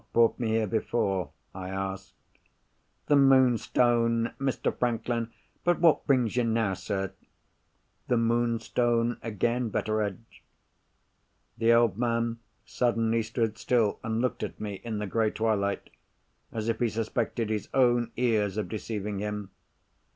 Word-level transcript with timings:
"What 0.01 0.13
brought 0.13 0.39
me 0.39 0.47
here 0.47 0.65
before?" 0.65 1.29
I 1.53 1.69
asked. 1.69 2.15
"The 3.05 3.15
Moonstone, 3.15 4.33
Mr. 4.39 4.75
Franklin. 4.75 5.29
But 5.63 5.79
what 5.79 6.07
brings 6.07 6.35
you 6.35 6.43
now, 6.43 6.73
sir?" 6.73 7.13
"The 8.07 8.17
Moonstone 8.17 9.19
again, 9.21 9.69
Betteredge." 9.69 10.43
The 11.59 11.73
old 11.73 11.99
man 11.99 12.39
suddenly 12.65 13.21
stood 13.21 13.59
still, 13.59 13.99
and 14.03 14.21
looked 14.21 14.41
at 14.41 14.59
me 14.59 14.81
in 14.83 14.97
the 14.97 15.05
grey 15.05 15.29
twilight 15.29 15.91
as 16.51 16.67
if 16.67 16.79
he 16.79 16.89
suspected 16.89 17.51
his 17.51 17.69
own 17.71 18.11
ears 18.17 18.57
of 18.57 18.69
deceiving 18.69 19.19
him. 19.19 19.51